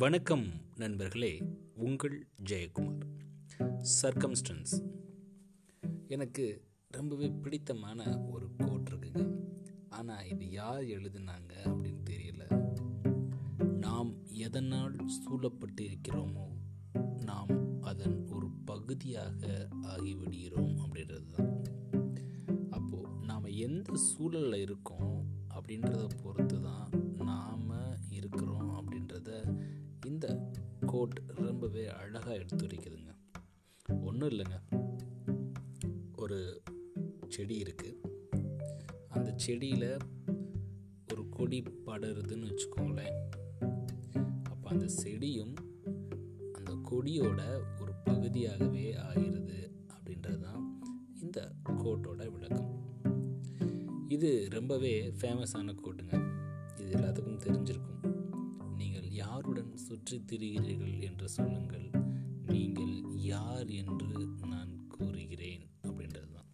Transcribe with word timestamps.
வணக்கம் 0.00 0.44
நண்பர்களே 0.76 1.42
உங்கள் 1.74 2.26
ஜெயக்குமார். 2.50 3.00
சர்க்கம்ஸ்டன்ஸ் 4.02 4.72
எனக்கு 6.06 6.62
ரொம்பவே 6.88 7.28
பிடித்தமான 7.28 8.18
ஒரு 8.30 8.50
கோட் 8.56 8.88
இருக்குங்க. 8.90 9.36
ஆனால் 9.88 10.28
இது 10.28 10.50
யார் 10.50 10.82
எழுதுனாங்க 10.82 11.52
அப்படின்னு 11.64 12.02
தெரியல. 12.10 12.44
நாம் 13.78 14.24
எதனால் 14.28 14.96
சூழப்பட்டு 15.06 15.84
இருக்கிறோமோ 15.84 16.48
நாம் 17.24 17.80
அதன் 17.80 18.26
ஒரு 18.26 18.50
பகுதியாக 18.64 19.68
ஆகிவிடுகிறோம் 19.82 20.76
அப்படின்றது 20.78 21.28
தான் 21.30 21.52
அப்போது 22.70 23.12
நாம் 23.20 23.42
எந்த 23.42 23.92
சூழலில் 23.96 24.60
இருக்கோம் 24.60 25.30
அப்படின்றத 25.54 26.06
பொறுத்து 26.22 26.60
தான் 26.60 26.99
இந்த 30.06 30.50
கோட் 30.86 31.22
ரொம்பவே 31.26 31.86
அழகாக 31.86 32.34
எடுத்துரைக்குதுங்க. 32.34 33.14
ஒன்றும் 34.00 34.28
இல்லைங்க. 34.28 34.58
ஒரு 36.16 36.62
செடி 37.28 37.62
இருக்குது 37.62 37.96
அந்த 39.08 39.32
செடியில் 39.36 39.96
ஒரு 41.12 41.28
கொடி 41.28 41.62
படருதுன்னு 41.86 42.50
வச்சுக்கோங்களேன். 42.50 43.28
அப்போ 44.42 44.70
அந்த 44.70 44.86
செடியும் 45.02 45.54
அந்த 46.52 46.72
கொடியோட 46.90 47.60
ஒரு 47.80 47.92
பகுதியாகவே 48.04 48.94
ஆகிறது 48.94 49.72
அப்படின்றது 49.94 50.38
தான் 50.38 50.82
இந்த 51.20 51.52
கோட்டோட 51.64 52.32
விளக்கம். 52.32 52.84
இது 54.08 54.48
ரொம்பவே 54.50 55.10
ஃபேமஸான 55.10 55.74
கோட்டுங்க. 55.74 56.14
இது 56.80 56.98
எல்லாத்துக்கும் 56.98 57.42
தெரிஞ்சிருக்கும். 57.42 57.99
சுற்றி 59.90 60.16
திரிகிறீர்கள் 60.20 61.00
என்று 61.00 61.28
சொல்லுங்கள். 61.28 61.86
நீங்கள் 62.46 62.92
யார் 63.24 63.68
என்று 63.70 64.08
நான் 64.46 64.86
கூறுகிறேன் 64.88 65.64
அப்படின்றது 65.82 66.30
தான் 66.32 66.50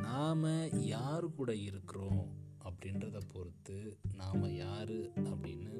நாம் 0.00 0.44
யார் 0.86 1.30
கூட 1.30 1.54
இருக்கிறோம் 1.64 2.22
அப்படின்றத 2.64 3.18
பொறுத்து 3.32 3.76
நாம் 4.12 4.54
யார் 4.54 4.94
அப்படின்னு 5.24 5.74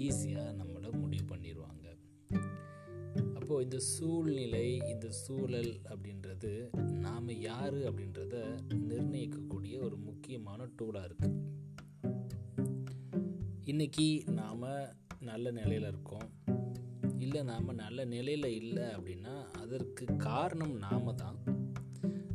ஈஸியாக 0.00 0.56
நம்மளை 0.58 0.90
முடிவு 1.00 1.24
பண்ணிடுவாங்க 1.24 1.86
அப்போது 3.34 3.64
இந்த 3.64 3.78
சூழ்நிலை 3.90 4.66
இந்த 4.86 5.10
சூழல் 5.20 5.72
அப்படின்றது 5.88 6.52
நாம் 6.98 7.30
யார் 7.40 7.78
அப்படின்றத 7.88 8.34
நிர்ணயிக்கக்கூடிய 8.84 9.76
ஒரு 9.82 9.96
முக்கியமான 10.00 10.68
டூலாக 10.78 11.08
இருக்குது 11.08 11.38
இன்றைக்கி 13.64 14.08
நாம் 14.32 14.66
நல்ல 15.20 15.50
நிலையில் 15.50 15.88
இருக்கோம். 15.88 16.28
இல்லை 17.18 17.42
நாம் 17.42 17.74
நல்ல 17.74 18.04
நிலையில் 18.04 18.54
இல்லை 18.54 18.82
அப்படின்னா 18.82 19.42
அதற்கு 19.42 20.16
காரணம் 20.16 20.76
நாம 20.76 21.14
தான். 21.14 21.36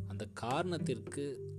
அந்த 0.07 0.25
காரணத்திற்கு 0.25 1.53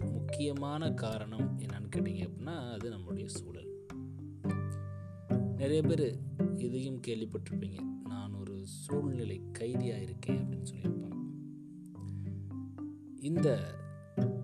முக்கியமான 0.00 0.92
காரணம் 0.92 1.58
என்னன்னு 1.58 1.90
கேட்டிங்க 1.96 2.28
அப்படின்னா 2.28 2.72
அது 2.72 2.90
நம்மளுடைய 2.90 3.26
சூழல். 3.26 3.86
நிறைய 5.56 5.82
பேர் 5.82 6.18
இதையும் 6.56 7.00
கேள்விப்பட்டிருப்பீங்க. 7.06 7.78
நான் 8.04 8.34
ஒரு 8.34 8.66
சூழ்நிலை 8.66 9.42
கைதியாக 9.52 10.02
இருக்கேன் 10.02 10.48
அப்படின்னு 10.48 10.66
சொல்லியிருப்பாங்க. 10.74 11.16
இந்த 13.20 13.74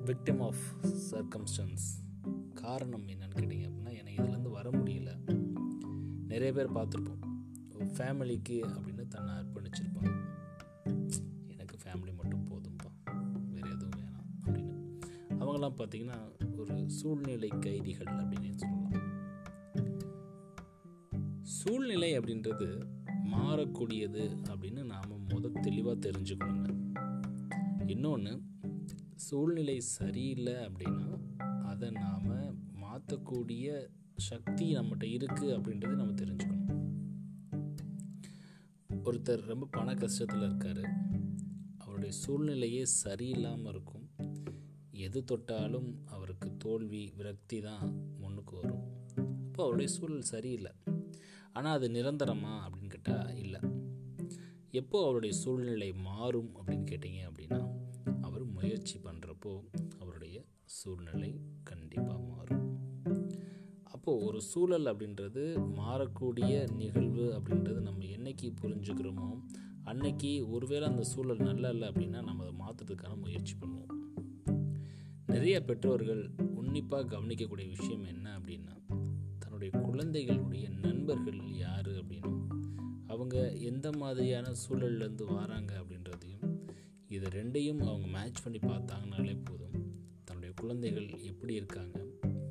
விக்டிம் 0.04 0.40
ஆஃப் 0.40 0.86
சர்க்கம்ஸ்டன்ஸ் 1.10 2.16
காரணம் 2.54 3.08
என்னன்னு 3.08 3.38
கேட்டிங்க 3.40 3.70
அப்படின்னா 3.70 3.98
எனக்கு 3.98 4.22
இதுலேருந்து 4.22 4.50
வர 4.50 4.70
முடியல. 4.70 5.42
நிறைய 6.34 6.52
பேர் 6.52 6.76
பார்த்துருப்போம். 6.76 7.24
ஃபேமிலிக்கு 7.96 8.56
அப்படின்னு 8.74 9.02
தன்னை 9.08 9.32
அர்ப்பணிச்சிருப்பான் 9.34 10.14
எனக்கு 11.46 11.76
ஃபேமிலி 11.82 12.12
மட்டும் 12.14 12.46
போதும்ப்பா 12.50 12.90
வேறு 13.50 13.68
எதுவும் 13.74 13.98
வேணாம் 13.98 14.28
அப்படின்னு. 14.42 14.74
அவங்களாம் 15.40 15.76
பார்த்தீங்கன்னா 15.80 16.18
ஒரு 16.56 16.90
சூழ்நிலை 16.90 17.48
கைதிகள் 17.48 18.10
அப்படின்னு 18.12 18.54
சொல்லலாம். 18.54 19.06
சூழ்நிலை 21.42 22.10
அப்படின்றது 22.18 22.68
மாறக்கூடியது 23.34 24.24
அப்படின்னு 24.50 24.84
நாம் 24.84 25.26
முத 25.28 25.60
தெளிவாக 25.60 25.96
தெரிஞ்சுக்கணுங்க. 26.08 26.70
இன்னொன்று 27.86 28.34
சூழ்நிலை 29.14 29.80
சரியில்லை 29.80 30.56
அப்படின்னா 30.68 31.08
அதை 31.64 31.90
நாம் 31.90 32.30
மாற்றக்கூடிய 32.82 33.68
சக்தி 34.16 34.76
நம்மகிட்ட 34.76 35.04
இருக்குது 35.04 35.54
அப்படின்றது 35.56 35.94
நம்ம 35.94 36.12
தெரிஞ்சுக்கணும். 36.12 36.62
ஒருத்தர் 39.04 39.40
ரொம்ப 39.40 39.66
பண 39.70 39.94
கஷ்டத்தில் 39.94 40.42
இருக்கார். 40.42 40.82
அவருடைய 41.78 42.14
சூழ்நிலையே 42.14 42.86
சரியில்லாமல் 43.04 43.68
இருக்கும். 43.68 44.10
எது 44.90 45.24
தொட்டாலும் 45.24 46.04
அவருக்கு 46.06 46.56
தோல்வி 46.56 47.12
விரக்தி 47.16 47.60
தான் 47.60 48.14
முன்னுக்கு 48.18 48.56
வரும். 48.56 48.84
அப்போ 49.46 49.62
அவருடைய 49.62 49.92
சூழல் 49.92 50.20
சரியில்லை. 50.20 50.72
ஆனால் 51.52 51.76
அது 51.76 51.88
நிரந்தரமா 51.88 52.60
அப்படின்னு 52.66 52.88
கேட்டால் 52.88 53.36
இல்லை. 53.36 53.60
எப்போ 54.70 55.04
அவருடைய 55.04 55.34
சூழ்நிலை 55.34 55.92
மாறும் 55.92 56.52
அப்படின்னு 56.56 56.86
கேட்டிங்க 56.90 57.30
அப்படின்னா 57.30 57.60
அவர் 58.20 58.44
முயற்சி 58.44 58.98
பண்ணுறப்போ 58.98 59.60
அவருடைய 59.98 60.44
சூழ்நிலை 60.64 61.40
கண்டிப்பாக 61.64 62.23
அப்போது 64.06 64.24
ஒரு 64.24 64.40
சூழல் 64.42 64.86
அப்படின்றது 64.86 65.42
மாறக்கூடிய 65.76 66.72
நிகழ்வு 66.72 67.26
அப்படின்றது 67.36 67.78
நம்ம 67.80 68.04
என்னைக்கு 68.06 68.48
புரிஞ்சுக்கிறோமோ 68.62 69.28
அன்னைக்கு 69.84 70.50
ஒருவேளை 70.50 70.88
அந்த 70.88 71.02
சூழல் 71.02 71.36
நல்லா 71.36 71.68
இல்லை 71.68 71.88
அப்படின்னா 71.88 72.20
நம்ம 72.22 72.44
அதை 72.44 72.52
மாற்றுறதுக்கான 72.58 73.16
முயற்சி 73.16 73.54
பண்ணுவோம். 73.54 73.92
நிறைய 75.26 75.64
பெற்றோர்கள் 75.64 76.22
உன்னிப்பாக 76.54 77.16
கவனிக்கக்கூடிய 77.16 77.68
விஷயம் 77.68 78.04
என்ன 78.04 78.38
அப்படின்னா 78.38 78.74
தன்னுடைய 79.38 79.78
குழந்தைகளுடைய 79.82 80.68
நண்பர்கள் 80.68 81.54
யார் 81.56 81.88
அப்படின்னும் 81.88 82.42
அவங்க 83.06 83.36
எந்த 83.62 83.90
மாதிரியான 83.96 84.52
சூழல்லேருந்து 84.64 85.34
வராங்க 85.34 85.82
அப்படின்றதையும் 85.82 86.46
இதை 87.08 87.40
ரெண்டையும் 87.40 87.82
அவங்க 87.86 88.06
மேட்ச் 88.08 88.42
பண்ணி 88.42 88.58
பார்த்தாங்கனாலே 88.58 89.36
போதும் 89.44 89.78
தன்னுடைய 90.24 90.54
குழந்தைகள் 90.54 91.08
எப்படி 91.22 91.54
இருக்காங்க 91.54 91.98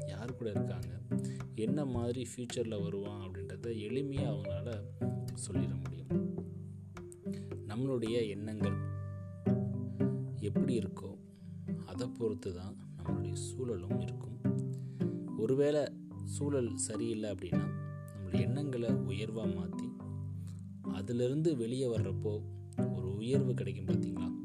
யார் 0.08 0.36
கூட 0.36 0.50
இருக்காங்க? 0.50 1.02
என்ன 1.56 1.86
மாதிரி 1.86 2.28
ஃப்யூச்சரில் 2.30 2.82
வருவான் 2.82 3.22
அப்படின்றத 3.22 3.66
எளிமையாக 3.66 4.34
அவங்களால 4.34 4.84
சொல்லிட 5.48 5.82
முடியும். 5.82 6.42
நம்மளுடைய 7.68 8.28
எண்ணங்கள் 8.28 8.78
எப்படி 10.40 10.80
இருக்கோ 10.80 11.18
அதை 11.86 12.08
பொறுத்து 12.08 12.54
தான் 12.54 12.76
நம்மளுடைய 12.98 13.34
சூழலும் 13.34 14.00
இருக்கும். 14.00 14.42
ஒருவேளை 15.38 15.86
சூழல் 16.24 16.76
சரியில்லை 16.76 17.32
அப்படின்னா 17.32 17.66
நம்மளுடைய 18.14 18.40
எண்ணங்களை 18.40 18.90
உயர்வாக 18.90 19.54
மாற்றி 19.54 19.88
அதிலிருந்து 20.94 21.58
வெளியே 21.58 21.88
வர்றப்போ 21.88 22.42
ஒரு 22.96 23.16
உயர்வு 23.16 23.54
கிடைக்கும் 23.54 23.86
பார்த்தீங்களா 23.86 24.43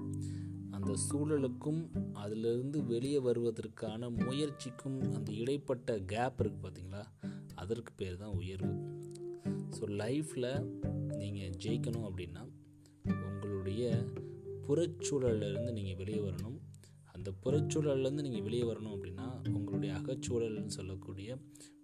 அந்த 0.88 1.00
சூழலுக்கும் 1.08 1.80
அதிலிருந்து 2.20 2.78
வெளியே 2.90 3.18
வருவதற்கான 3.18 4.08
முயற்சிக்கும் 4.20 4.96
அந்த 5.16 5.32
இடைப்பட்ட 5.32 5.96
கேப் 6.12 6.38
இருக்குது 6.42 6.62
பார்த்தீங்களா 6.62 7.02
அதற்கு 7.62 7.92
பேர் 7.96 8.16
தான் 8.16 8.36
உயர்வு. 8.40 8.70
ஸோ 9.76 9.82
லைஃப்பில் 10.02 10.48
நீங்கள் 11.20 11.52
ஜெயிக்கணும் 11.64 12.06
அப்படின்னா 12.08 12.42
உங்களுடைய 13.26 13.90
புறச்சூழலேருந்து 14.66 15.74
நீங்கள் 15.78 15.98
வெளியே 16.00 16.22
வரணும். 16.28 16.56
அந்த 17.12 17.34
புறச்சூழல்லேருந்து 17.44 18.26
நீங்கள் 18.28 18.46
வெளியே 18.48 18.64
வரணும் 18.70 18.94
அப்படின்னா 18.96 19.28
உங்களுடைய 19.58 19.92
அகச்சூழல்னு 20.00 20.76
சொல்லக்கூடிய 20.78 21.38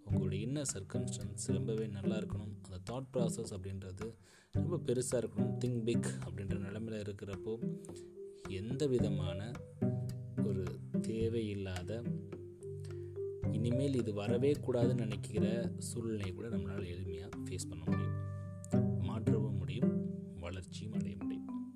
உங்களுடைய 0.04 0.40
இன்ன 0.48 0.62
சர்க்கம்ஸ்டன்ஸ் 0.74 1.46
ரொம்பவே 1.58 1.88
நல்லா 1.98 2.16
இருக்கணும். 2.22 2.54
அந்த 2.66 2.80
தாட் 2.90 3.12
ப்ராசஸ் 3.16 3.54
அப்படின்றது 3.56 4.08
ரொம்ப 4.54 4.80
பெருசாக 4.88 5.22
இருக்கணும். 5.24 5.54
திங்க் 5.64 5.82
பிக் 5.90 6.10
அப்படின்ற 6.26 6.58
நிலமையில் 6.68 7.04
இருக்கிறப்போ 7.06 7.54
எந்த 8.48 8.86
விதமான 8.86 9.52
ஒரு 10.44 10.64
தேவையில்லாத 11.02 12.02
இனிமேல் 13.52 13.94
இது 13.94 14.14
வரவே 14.14 14.52
கூடாதுன்னு 14.52 14.94
நினைக்கிற 14.94 15.72
சூழ்நிலையை 15.78 16.34
கூட 16.34 16.48
நம்மளால் 16.48 16.90
எளிமையாக 16.90 17.30
ஃபேஸ் 17.44 17.68
பண்ண 17.68 17.84
முடியும். 17.84 19.02
மாற்றவும் 19.02 19.56
முடியும் 19.56 20.10
வளர்ச்சியும் 20.40 20.92
அடைய 20.92 21.16
முடியும். 21.20 21.72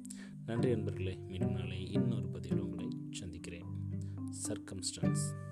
நன்றி 0.47 0.71
நண்பர்களே 0.71 1.17
மீண்டும் 1.27 1.53
நாளை 1.53 1.91
இன்னொரு 1.93 2.29
பதிவில் 2.29 2.61
உங்களை 2.61 2.89
சந்திக்கிறேன். 3.11 3.65
சர்க்கம்ஸ்டன்ஸ். 4.49 5.48